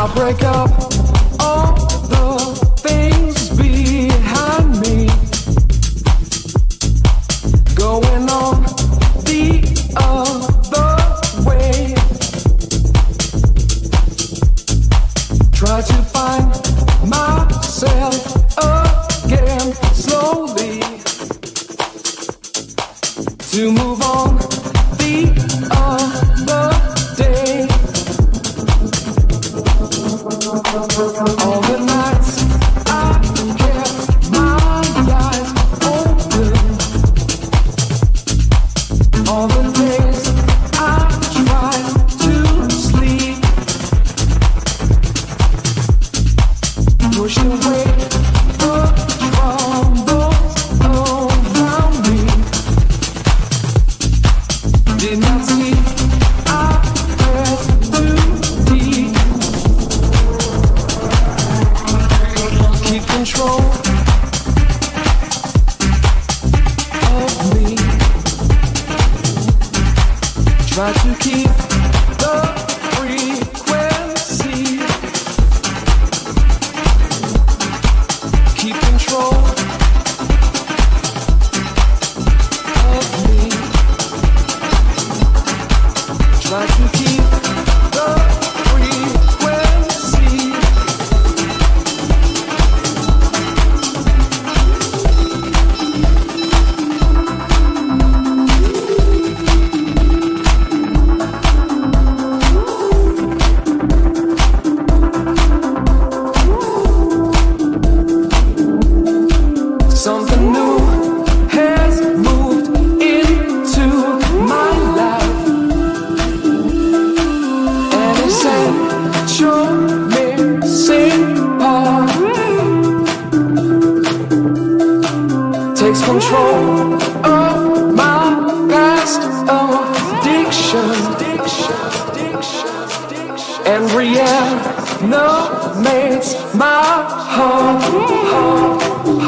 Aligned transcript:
I'll 0.00 0.08
break 0.14 0.42
up. 0.44 0.99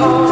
Oh. 0.04 0.31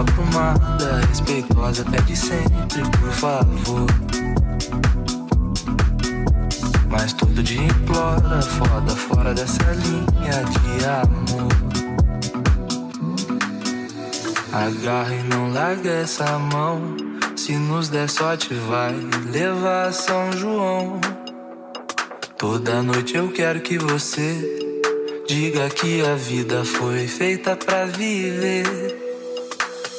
Aprumada, 0.00 1.00
respeitosa, 1.08 1.84
pede 1.84 2.16
sempre, 2.16 2.82
por 3.00 3.10
favor. 3.12 3.86
Mas 6.90 7.12
todo 7.12 7.42
dia 7.42 7.62
implora, 7.62 8.42
foda, 8.42 8.96
fora 8.96 9.34
dessa 9.34 9.62
linha 9.72 10.44
de 10.44 10.84
amor. 10.84 11.56
Agarra 14.52 15.14
e 15.14 15.22
não 15.24 15.52
larga 15.52 15.90
essa 15.90 16.38
mão. 16.38 16.96
Se 17.36 17.52
nos 17.52 17.88
der 17.88 18.08
sorte, 18.08 18.54
vai 18.54 18.94
levar 19.30 19.92
São 19.92 20.32
João. 20.32 21.00
Toda 22.38 22.82
noite 22.82 23.16
eu 23.16 23.30
quero 23.30 23.60
que 23.60 23.78
você 23.78 24.66
diga 25.28 25.68
que 25.68 26.04
a 26.04 26.14
vida 26.14 26.64
foi 26.64 27.06
feita 27.06 27.56
pra 27.56 27.84
viver. 27.86 28.95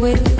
with 0.00 0.39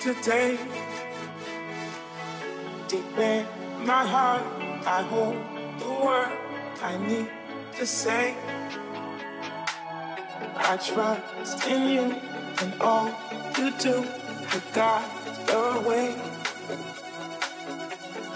today. 0.00 0.58
Deep 2.88 3.18
in 3.18 3.46
my 3.84 4.04
heart, 4.06 4.42
I 4.86 5.02
hold 5.02 5.36
the 5.78 5.90
word 6.04 6.32
I 6.82 6.96
need 6.98 7.30
to 7.78 7.86
say. 7.86 8.34
I 10.56 10.76
trust 10.76 11.66
in 11.66 11.88
you 11.88 12.20
and 12.62 12.72
all 12.80 13.10
you 13.58 13.70
do. 13.78 14.04
You 14.52 14.60
got 14.72 15.02
your 15.48 15.80
way. 15.88 16.14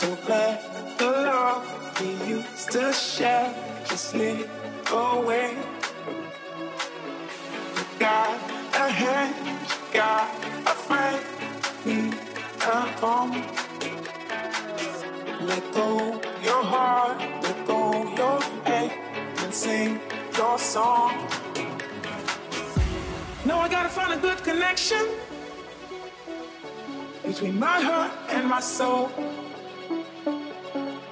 Don't 0.00 0.28
let 0.28 0.98
the 0.98 1.10
love 1.10 2.00
we 2.00 2.08
used 2.26 2.70
to 2.72 2.92
share 2.92 3.54
just 3.88 4.10
slip 4.10 4.48
away. 4.90 5.56
You 7.76 7.84
got 7.98 8.38
a 8.74 8.88
hand, 8.90 9.34
you 9.68 9.76
got 9.92 10.43
afraid 10.66 11.20
he 11.84 12.10
can't 12.58 12.96
come. 12.96 13.32
Let 15.46 15.72
go 15.72 16.20
your 16.42 16.62
heart, 16.62 17.20
let 17.42 17.66
go 17.66 17.80
your 18.16 18.40
hate, 18.64 18.92
and 19.42 19.54
sing 19.54 20.00
your 20.36 20.58
song. 20.58 21.12
No, 23.44 23.58
I 23.58 23.68
gotta 23.68 23.90
find 23.90 24.12
a 24.12 24.16
good 24.16 24.42
connection 24.42 25.06
between 27.24 27.58
my 27.58 27.80
heart 27.80 28.12
and 28.30 28.48
my 28.48 28.60
soul. 28.60 29.10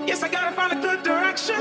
Yes, 0.07 0.23
I 0.23 0.29
gotta 0.29 0.55
find 0.57 0.73
a 0.73 0.81
good 0.81 1.03
direction. 1.03 1.61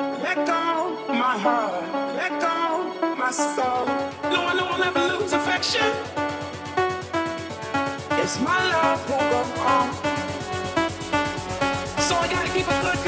Let 0.00 0.46
go 0.46 0.96
my 1.08 1.36
heart, 1.38 1.74
let 2.16 2.40
go 2.40 2.91
no, 3.38 4.44
I 4.44 4.52
lose 5.08 5.32
affection. 5.32 5.86
It's 8.20 8.38
my 8.38 8.60
love 8.68 9.08
that 9.08 9.24
goes 9.32 9.52
on. 9.72 9.88
So 12.02 12.14
I 12.16 12.28
gotta 12.28 12.50
keep 12.50 12.68
a 12.68 12.80
good 12.82 13.01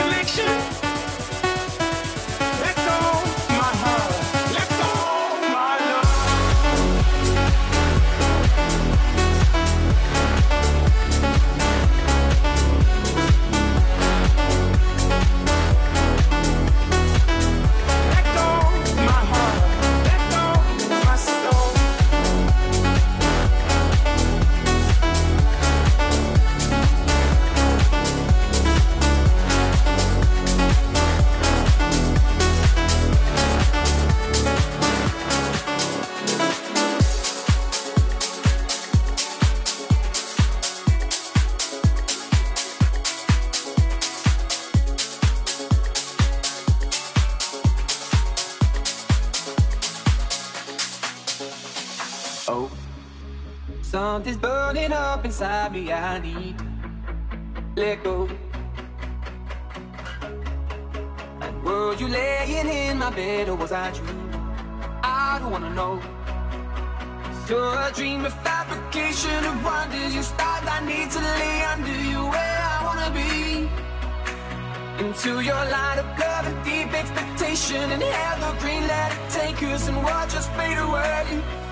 inside 55.25 55.73
me, 55.73 55.93
I 55.93 56.19
need 56.19 56.55
let 57.77 58.05
go. 58.05 58.29
And 61.41 61.65
were 61.65 61.95
you 61.95 62.09
laying 62.09 62.69
in 62.69 62.99
my 62.99 63.11
bed 63.11 63.49
or 63.49 63.57
was 63.57 63.73
I 63.73 63.91
dreaming? 63.91 64.31
I 65.03 65.39
don't 65.41 65.51
wanna 65.51 65.71
know. 65.71 66.01
You're 67.49 67.79
a 67.89 67.91
dream 67.93 68.25
of 68.25 68.35
fabrication 68.43 69.45
of 69.45 69.65
wonders. 69.65 70.15
You 70.15 70.23
start. 70.23 70.63
I 70.67 70.81
need 70.87 71.11
to 71.11 71.21
lay 71.21 71.63
under 71.73 71.99
you 72.11 72.21
where 72.35 72.59
I 72.73 72.77
wanna 72.87 73.11
be. 73.21 73.69
Into 75.05 75.41
your 75.41 75.63
light 75.77 75.99
of 75.99 76.07
love 76.19 76.47
and 76.51 76.65
deep 76.65 76.93
expectation 76.95 77.91
and 77.95 78.03
evergreen. 78.03 78.83
Let 78.87 79.13
it 79.13 79.31
take 79.31 79.63
us 79.63 79.89
and 79.89 79.97
watch 80.05 80.35
us 80.37 80.47
fade 80.57 80.79
away. 80.79 81.64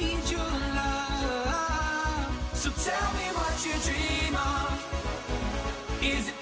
need 0.00 0.30
your 0.30 0.52
love. 0.74 2.26
So 2.54 2.70
tell 2.70 3.12
me 3.18 3.26
what 3.36 3.54
you 3.66 3.74
dream 3.86 4.34
of. 4.36 4.78
Is 6.02 6.28
it 6.28 6.41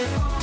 Thank 0.00 0.39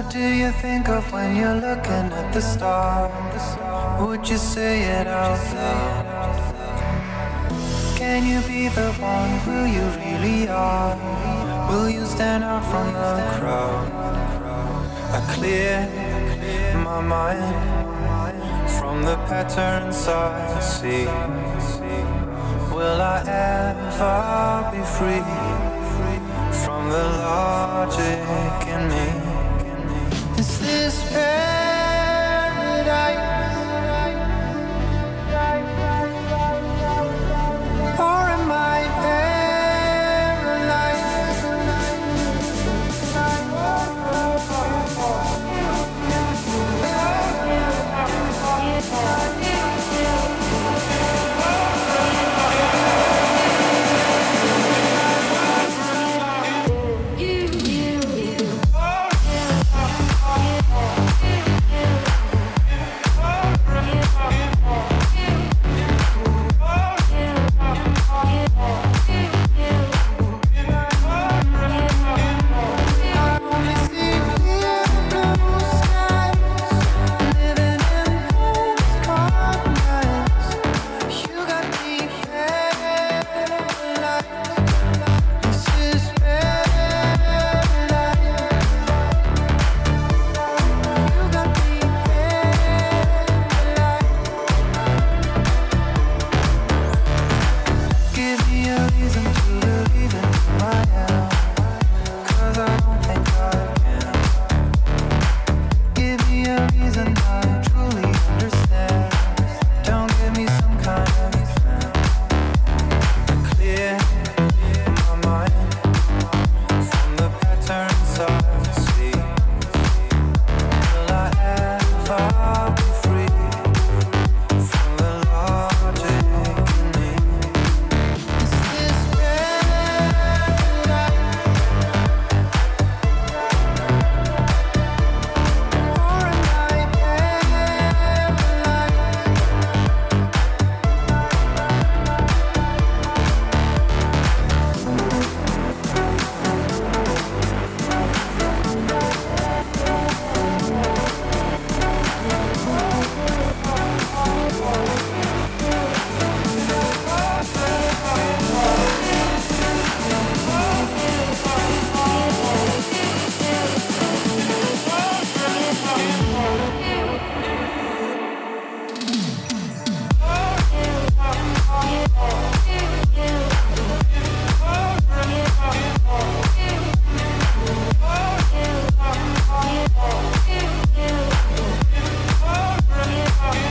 What 0.00 0.10
do 0.10 0.18
you 0.18 0.50
think 0.50 0.88
of 0.88 1.12
when 1.12 1.36
you're 1.36 1.60
looking 1.60 2.06
at 2.20 2.32
the 2.32 2.40
stars? 2.40 3.44
Would 4.00 4.26
you 4.26 4.38
say 4.38 4.80
it 4.80 5.06
out 5.06 5.38
loud? 5.54 6.06
Can 7.98 8.24
you 8.24 8.40
be 8.48 8.68
the 8.68 8.92
one 8.94 9.32
who 9.44 9.58
you 9.76 9.84
really 10.00 10.48
are? 10.48 10.96
Will 11.68 11.90
you 11.90 12.06
stand 12.06 12.44
out 12.44 12.64
from 12.70 12.94
the 12.94 13.12
crowd? 13.36 13.92
I 15.12 15.20
clear 15.34 15.86
my 16.82 17.02
mind 17.02 18.70
from 18.78 19.02
the 19.04 19.16
patterns 19.28 20.08
I 20.08 20.60
see. 20.60 21.04
Will 22.74 23.02
I 23.02 23.18
ever 23.28 24.70
be 24.72 24.82
free 24.96 25.28
from 26.64 26.88
the 26.88 27.04
logic 27.20 28.66
in 28.66 28.88
me? 28.88 29.19
despair 30.70 31.49